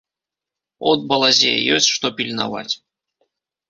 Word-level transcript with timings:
От, 0.93 1.05
балазе, 1.13 1.53
ёсць 1.77 1.93
што 1.95 2.15
пільнаваць. 2.19 2.69